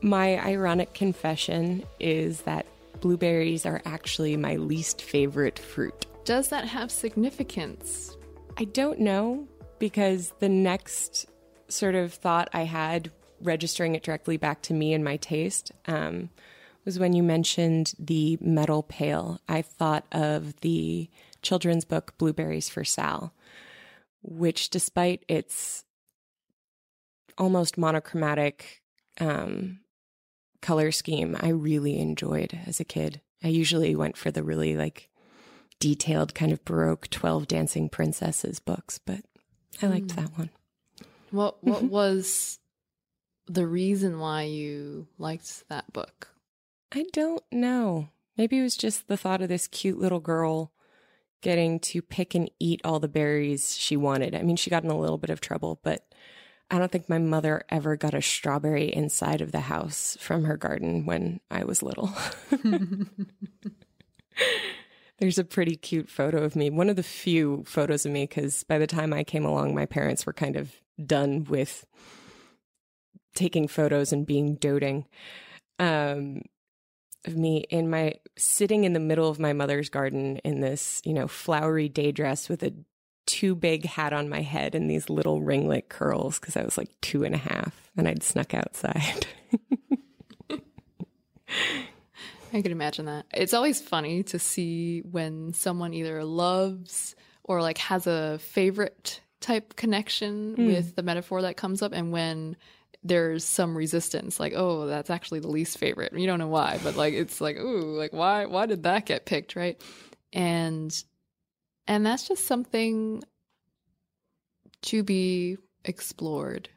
[0.02, 2.68] my ironic confession is that
[3.02, 6.06] blueberries are actually my least favorite fruit.
[6.26, 8.16] Does that have significance?
[8.56, 9.48] I don't know
[9.80, 11.26] because the next
[11.70, 13.10] sort of thought I had
[13.42, 16.30] registering it directly back to me and my taste um,
[16.88, 19.42] was when you mentioned the metal pail.
[19.50, 21.10] I thought of the
[21.42, 23.34] children's book Blueberries for Sal,
[24.24, 25.84] which, despite its
[27.38, 28.82] almost monochromatic
[29.20, 29.82] um,
[30.62, 33.20] color scheme, I really enjoyed as a kid.
[33.44, 35.10] I usually went for the really like
[35.82, 39.26] detailed kind of baroque 12 dancing princesses books, but
[39.82, 40.16] I liked mm.
[40.16, 40.52] that one.
[41.32, 42.60] What what was
[43.46, 46.30] the reason why you liked that book?
[46.92, 48.10] I don't know.
[48.38, 50.72] Maybe it was just the thought of this cute little girl
[51.42, 54.36] getting to pick and eat all the berries she wanted.
[54.36, 56.06] I mean, she got in a little bit of trouble, but
[56.70, 60.58] I don't think my mother ever got a strawberry inside of the house from her
[60.58, 62.12] garden when I was little.
[65.20, 68.64] There's a pretty cute photo of me, one of the few photos of me, because
[68.64, 71.86] by the time I came along, my parents were kind of done with
[73.34, 75.06] taking photos and being doting.
[75.80, 76.42] Um,
[77.26, 81.14] of me in my sitting in the middle of my mother's garden in this, you
[81.14, 82.74] know, flowery day dress with a
[83.26, 86.90] too big hat on my head and these little ringlet curls because I was like
[87.02, 89.28] two and a half and I'd snuck outside.
[92.54, 93.26] I could imagine that.
[93.34, 99.76] It's always funny to see when someone either loves or like has a favorite type
[99.76, 100.68] connection mm.
[100.68, 102.56] with the metaphor that comes up and when
[103.08, 106.14] there's some resistance like oh that's actually the least favorite.
[106.14, 109.26] You don't know why but like it's like ooh like why why did that get
[109.26, 109.82] picked right?
[110.34, 110.94] And
[111.88, 113.24] and that's just something
[114.84, 116.70] to be explored.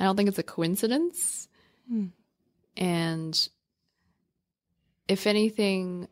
[0.00, 1.48] I don't think it's a coincidence.
[1.92, 2.12] Mm.
[2.78, 3.48] and
[5.06, 6.08] if anything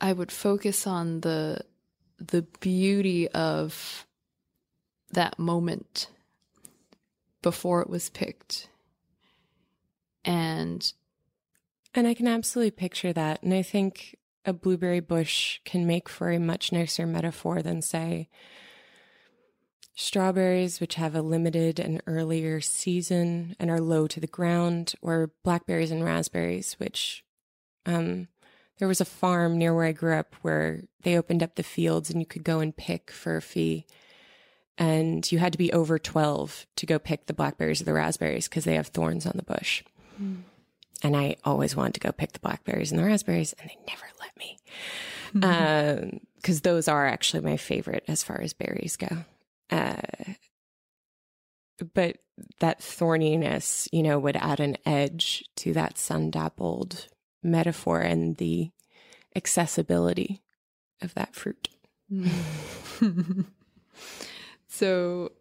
[0.00, 1.60] i would focus on the
[2.18, 4.06] the beauty of
[5.10, 6.08] that moment
[7.42, 8.68] before it was picked.
[10.24, 10.92] And
[11.94, 13.42] and I can absolutely picture that.
[13.42, 18.28] And I think a blueberry bush can make for a much nicer metaphor than say
[19.94, 25.32] strawberries which have a limited and earlier season and are low to the ground or
[25.44, 27.24] blackberries and raspberries which
[27.84, 28.26] um
[28.78, 32.10] there was a farm near where I grew up where they opened up the fields
[32.10, 33.86] and you could go and pick for a fee
[34.78, 38.48] and you had to be over 12 to go pick the blackberries or the raspberries
[38.48, 39.82] because they have thorns on the bush.
[40.20, 40.42] Mm.
[41.02, 44.06] And I always wanted to go pick the blackberries and the raspberries, and they never
[44.20, 44.58] let me.
[45.32, 49.24] Because um, those are actually my favorite as far as berries go.
[49.70, 49.96] Uh,
[51.94, 52.18] but
[52.60, 57.08] that thorniness, you know, would add an edge to that sun dappled
[57.42, 58.70] metaphor and the
[59.34, 60.40] accessibility
[61.00, 61.68] of that fruit.
[62.12, 63.46] Mm.
[64.74, 65.32] So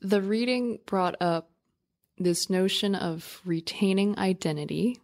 [0.00, 1.50] the reading brought up
[2.18, 5.00] this notion of retaining identity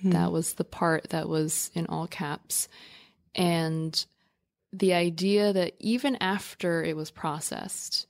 [0.00, 0.10] hmm.
[0.10, 2.66] That was the part that was in all caps.
[3.34, 4.06] And
[4.72, 8.06] the idea that even after it was processed,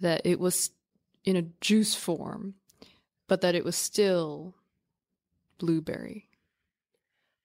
[0.00, 0.70] that it was
[1.24, 2.54] in a juice form,
[3.28, 4.54] but that it was still
[5.56, 6.28] blueberry.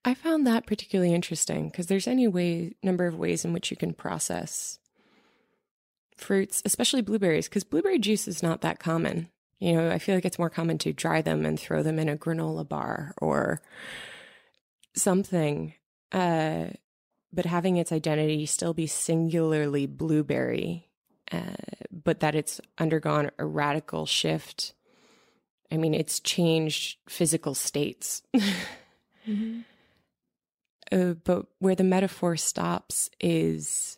[0.04, 3.78] I found that particularly interesting because there's any way number of ways in which you
[3.78, 4.80] can process
[6.18, 9.30] fruits, especially blueberries, because blueberry juice is not that common.
[9.60, 12.10] You know, I feel like it's more common to dry them and throw them in
[12.10, 13.62] a granola bar or
[14.96, 15.74] something.
[16.12, 16.68] Uh,
[17.32, 20.90] but having its identity still be singularly blueberry,
[21.32, 21.56] uh,
[21.92, 24.74] but that it's undergone a radical shift.
[25.72, 28.22] I mean, it's changed physical states.
[29.28, 29.60] mm-hmm.
[30.92, 33.98] uh, but where the metaphor stops is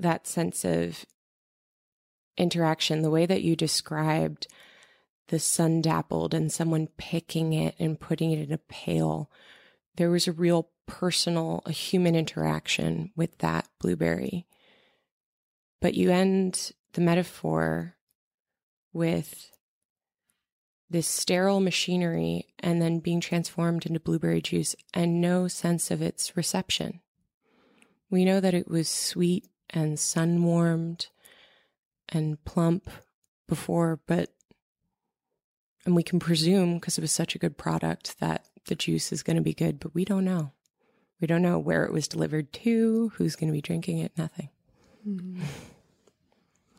[0.00, 1.04] that sense of
[2.36, 4.46] interaction, the way that you described
[5.28, 9.30] the sun dappled and someone picking it and putting it in a pail,
[9.96, 14.46] there was a real personal, a human interaction with that blueberry.
[15.80, 17.96] But you end the metaphor
[18.92, 19.50] with
[20.88, 26.36] this sterile machinery and then being transformed into blueberry juice and no sense of its
[26.36, 27.00] reception.
[28.08, 31.08] We know that it was sweet and sun warmed
[32.08, 32.88] and plump
[33.48, 34.30] before, but
[35.84, 39.22] and we can presume because it was such a good product that the juice is
[39.22, 40.52] going to be good, but we don't know.
[41.20, 44.50] We don't know where it was delivered to, who's going to be drinking it, nothing.
[45.06, 45.42] Mm-hmm.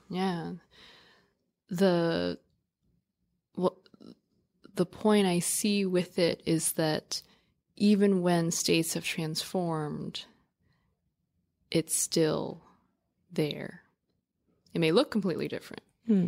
[0.09, 0.53] Yeah.
[1.69, 2.39] The
[3.55, 3.73] what
[4.75, 7.21] the point I see with it is that
[7.75, 10.23] even when states have transformed,
[11.69, 12.61] it's still
[13.32, 13.82] there.
[14.73, 16.28] It may look completely different, hmm.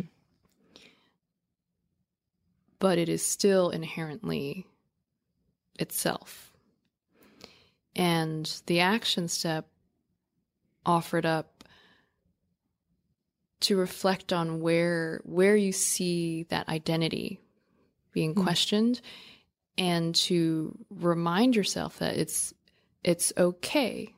[2.78, 4.66] but it is still inherently
[5.78, 6.52] itself.
[7.94, 9.66] And the action step
[10.86, 11.64] offered up
[13.60, 17.40] to reflect on where where you see that identity
[18.12, 18.42] being hmm.
[18.42, 19.00] questioned
[19.78, 22.54] and to remind yourself that it's
[23.04, 24.14] it's okay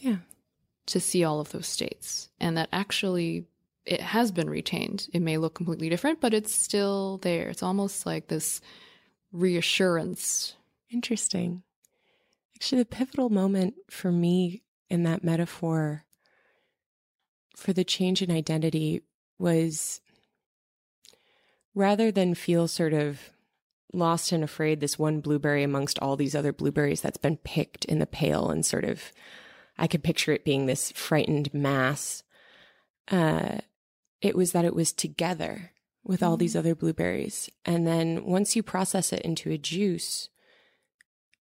[0.00, 0.16] yeah
[0.90, 3.46] to see all of those states and that actually
[3.86, 5.08] it has been retained.
[5.12, 7.48] It may look completely different, but it's still there.
[7.48, 8.60] It's almost like this
[9.32, 10.54] reassurance.
[10.90, 11.62] Interesting.
[12.56, 16.04] Actually, the pivotal moment for me in that metaphor
[17.56, 19.02] for the change in identity
[19.38, 20.00] was
[21.74, 23.30] rather than feel sort of
[23.92, 27.98] lost and afraid, this one blueberry amongst all these other blueberries that's been picked in
[27.98, 29.12] the pail and sort of
[29.80, 32.22] I could picture it being this frightened mass.
[33.10, 33.58] Uh,
[34.20, 35.72] it was that it was together
[36.04, 36.58] with all these mm.
[36.58, 37.48] other blueberries.
[37.64, 40.28] And then once you process it into a juice,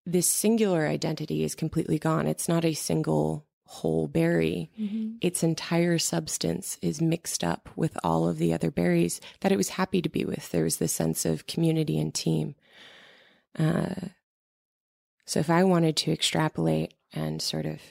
[0.05, 2.27] this singular identity is completely gone.
[2.27, 4.71] It's not a single whole berry.
[4.79, 5.15] Mm-hmm.
[5.19, 9.69] Its entire substance is mixed up with all of the other berries that it was
[9.69, 10.51] happy to be with.
[10.51, 12.55] There was this sense of community and team.
[13.57, 14.09] Uh,
[15.25, 17.81] so if I wanted to extrapolate and sort of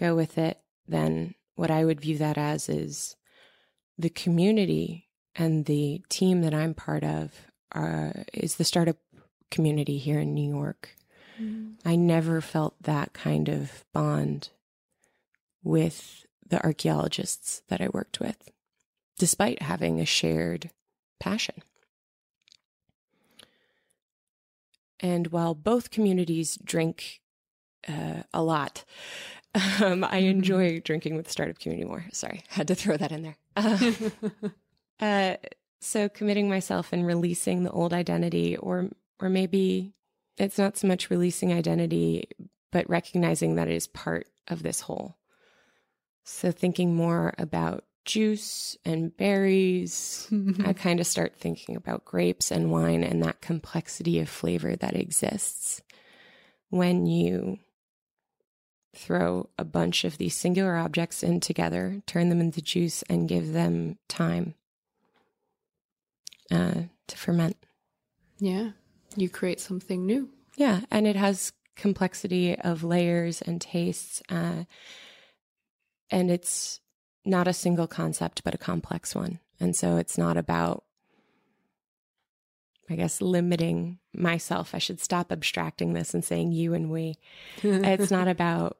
[0.00, 3.16] go with it, then what I would view that as is
[3.98, 7.32] the community and the team that I'm part of
[7.72, 8.96] are, is the startup
[9.50, 10.96] community here in New York.
[11.40, 11.74] Mm.
[11.84, 14.48] I never felt that kind of bond
[15.62, 18.50] with the archaeologists that I worked with,
[19.18, 20.70] despite having a shared
[21.20, 21.62] passion.
[24.98, 27.20] And while both communities drink
[27.88, 28.84] uh, a lot,
[29.54, 30.28] um, I mm-hmm.
[30.28, 32.04] enjoy drinking with the startup community more.
[32.12, 33.36] Sorry, had to throw that in there.
[35.02, 35.36] Uh, uh,
[35.80, 39.94] so committing myself and releasing the old identity, or or maybe
[40.36, 42.28] it's not so much releasing identity,
[42.70, 45.16] but recognizing that it is part of this whole.
[46.24, 50.28] So thinking more about juice and berries,
[50.64, 54.96] I kind of start thinking about grapes and wine and that complexity of flavor that
[54.96, 55.82] exists
[56.68, 57.58] when you
[59.00, 63.52] throw a bunch of these singular objects in together, turn them into juice, and give
[63.52, 64.54] them time
[66.50, 67.56] uh, to ferment.
[68.38, 68.70] Yeah,
[69.16, 70.30] you create something new.
[70.56, 74.64] Yeah, and it has complexity of layers and tastes, uh,
[76.10, 76.80] and it's
[77.24, 79.40] not a single concept, but a complex one.
[79.58, 80.84] And so it's not about
[82.90, 84.74] I guess, limiting myself.
[84.74, 87.18] I should stop abstracting this and saying you and we.
[87.62, 88.78] it's not about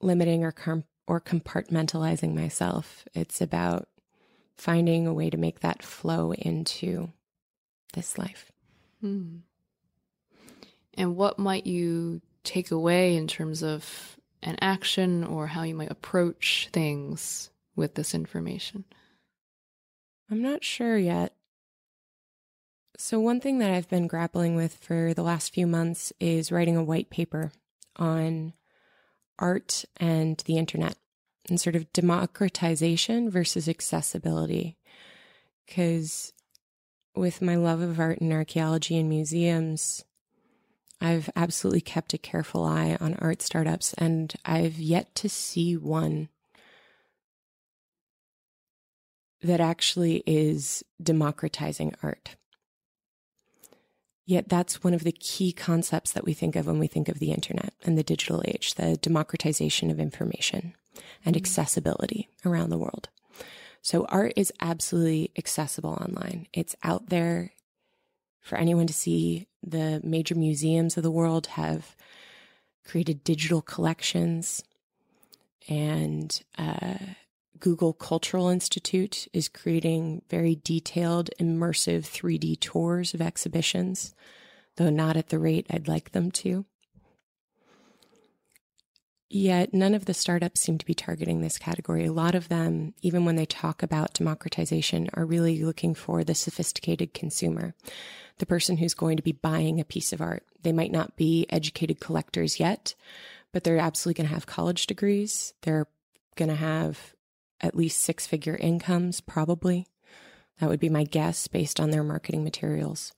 [0.00, 3.04] limiting or com- or compartmentalizing myself.
[3.14, 3.88] It's about
[4.56, 7.12] finding a way to make that flow into
[7.94, 8.52] this life.
[9.00, 9.38] Hmm.
[10.94, 15.90] And what might you take away in terms of an action or how you might
[15.90, 18.84] approach things with this information?
[20.30, 21.34] I'm not sure yet.
[22.96, 26.76] So, one thing that I've been grappling with for the last few months is writing
[26.76, 27.50] a white paper
[27.96, 28.52] on
[29.38, 30.96] art and the internet
[31.48, 34.76] and sort of democratization versus accessibility.
[35.66, 36.32] Because
[37.14, 40.04] with my love of art and archaeology and museums,
[41.00, 46.28] I've absolutely kept a careful eye on art startups, and I've yet to see one
[49.42, 52.36] that actually is democratizing art.
[54.26, 57.18] Yet that's one of the key concepts that we think of when we think of
[57.18, 60.74] the internet and the digital age, the democratization of information
[61.24, 63.10] and accessibility around the world.
[63.82, 66.46] So art is absolutely accessible online.
[66.54, 67.52] It's out there
[68.40, 69.46] for anyone to see.
[69.62, 71.94] The major museums of the world have
[72.86, 74.62] created digital collections
[75.68, 76.96] and uh,
[77.64, 84.14] Google Cultural Institute is creating very detailed, immersive 3D tours of exhibitions,
[84.76, 86.66] though not at the rate I'd like them to.
[89.30, 92.04] Yet none of the startups seem to be targeting this category.
[92.04, 96.34] A lot of them, even when they talk about democratization, are really looking for the
[96.34, 97.74] sophisticated consumer,
[98.40, 100.44] the person who's going to be buying a piece of art.
[100.60, 102.94] They might not be educated collectors yet,
[103.52, 105.54] but they're absolutely going to have college degrees.
[105.62, 105.86] They're
[106.36, 107.13] going to have
[107.64, 109.86] at least six figure incomes, probably.
[110.60, 113.12] That would be my guess based on their marketing materials.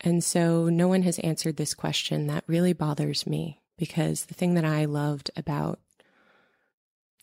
[0.00, 2.26] And so no one has answered this question.
[2.26, 5.80] That really bothers me because the thing that I loved about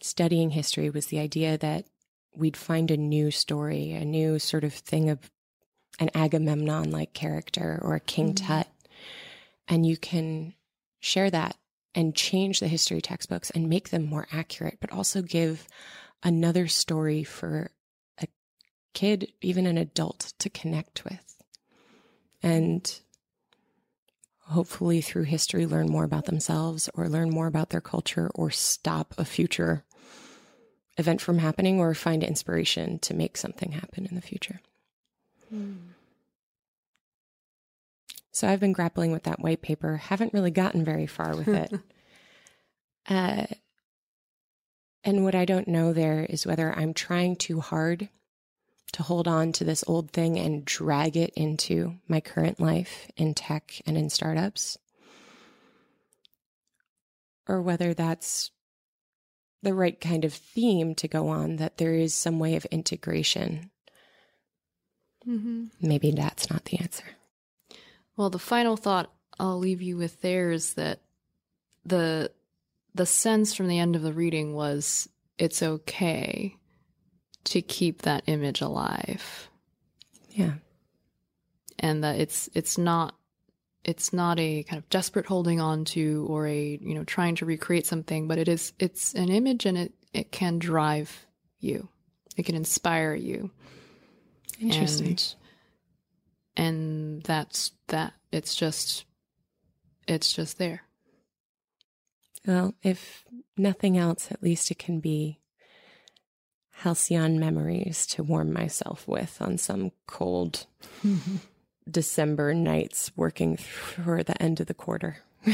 [0.02, 1.86] studying history was the idea that
[2.36, 5.32] we'd find a new story, a new sort of thing of
[6.00, 8.46] an Agamemnon like character or a King mm-hmm.
[8.46, 8.68] Tut.
[9.68, 10.54] And you can
[11.00, 11.56] share that
[11.94, 15.68] and change the history textbooks and make them more accurate, but also give
[16.24, 17.72] another story for
[18.22, 18.28] a
[18.94, 21.44] kid, even an adult, to connect with.
[22.44, 23.00] And
[24.40, 29.14] hopefully, through history, learn more about themselves or learn more about their culture or stop
[29.18, 29.84] a future
[30.98, 34.62] event from happening or find inspiration to make something happen in the future.
[35.54, 35.91] Mm.
[38.32, 41.74] So I've been grappling with that white paper, haven't really gotten very far with it.
[43.10, 43.46] uh,
[45.04, 48.10] and what I don't know there is whether I'm trying too hard
[48.94, 53.34] to hold on to this old thing and drag it into my current life in
[53.34, 54.78] tech and in startups,
[57.48, 58.52] or whether that's
[59.64, 63.72] the right kind of theme to go on, that there is some way of integration.
[65.28, 65.66] Mm-hmm.
[65.80, 67.06] Maybe that's not the answer.
[68.22, 71.00] Well, the final thought I'll leave you with there is that
[71.84, 72.32] the
[72.94, 75.10] the sense from the end of the reading was
[75.40, 76.56] it's okay
[77.46, 79.50] to keep that image alive.
[80.30, 80.52] Yeah.
[81.80, 83.16] And that it's it's not
[83.84, 87.48] it's not a kind of desperate holding on to or a, you know, trying to
[87.48, 91.26] recreate something, but it is it's an image and it it can drive
[91.60, 91.88] you.
[92.38, 93.50] It can inspire you.
[94.60, 95.08] Interesting.
[95.08, 95.36] And
[96.56, 98.14] and that's that.
[98.32, 99.06] It's just,
[100.08, 100.84] it's just there.
[102.46, 103.26] Well, if
[103.58, 105.40] nothing else, at least it can be
[106.72, 110.66] halcyon memories to warm myself with on some cold
[111.90, 115.18] December nights working for the end of the quarter.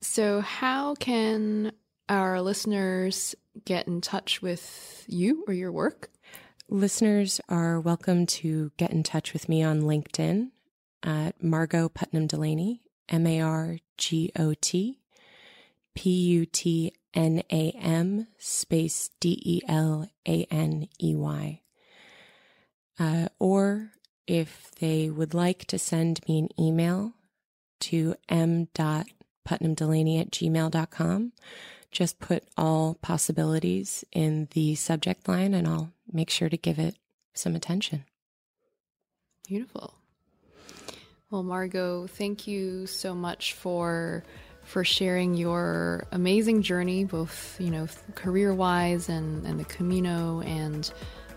[0.00, 1.72] so, how can
[2.08, 3.34] our listeners
[3.64, 6.10] get in touch with you or your work?
[6.72, 10.52] Listeners are welcome to get in touch with me on LinkedIn
[11.02, 14.98] at Margot Putnam Delaney, M A R G O T
[15.94, 21.60] P U T N A M space D E L A N E Y.
[22.98, 23.90] Uh, or
[24.26, 27.12] if they would like to send me an email
[27.80, 31.32] to m.putnamdelaney at gmail.com,
[31.92, 36.96] just put all possibilities in the subject line and I'll make sure to give it
[37.34, 38.04] some attention.
[39.46, 39.94] Beautiful.
[41.30, 44.24] Well, Margot, thank you so much for
[44.64, 50.92] for sharing your amazing journey, both you know career wise and and the Camino and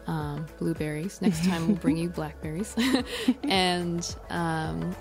[0.08, 1.22] um, blueberries.
[1.22, 2.76] Next time we'll bring you blackberries,
[3.44, 4.96] and um,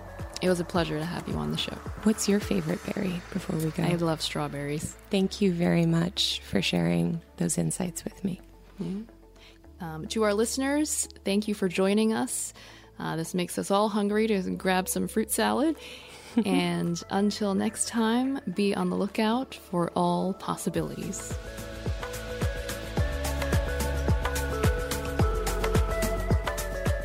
[0.44, 1.72] it was a pleasure to have you on the show.
[2.02, 3.82] What's your favorite berry before we go?
[3.82, 4.94] I love strawberries.
[5.10, 8.42] Thank you very much for sharing those insights with me.
[8.78, 9.82] Mm-hmm.
[9.82, 12.52] Um, to our listeners, thank you for joining us.
[12.98, 15.76] Uh, this makes us all hungry to grab some fruit salad.
[16.44, 21.32] and until next time, be on the lookout for all possibilities.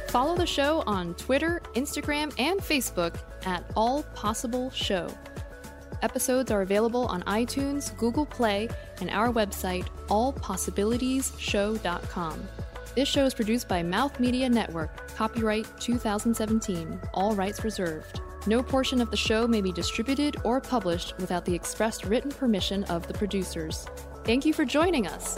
[0.09, 3.15] Follow the show on Twitter, Instagram, and Facebook
[3.45, 5.13] at All Possible Show.
[6.01, 8.69] Episodes are available on iTunes, Google Play,
[9.01, 12.47] and our website, allpossibilitiesshow.com.
[12.95, 18.21] This show is produced by Mouth Media Network, copyright 2017, all rights reserved.
[18.47, 22.83] No portion of the show may be distributed or published without the expressed written permission
[22.85, 23.85] of the producers.
[24.23, 25.37] Thank you for joining us.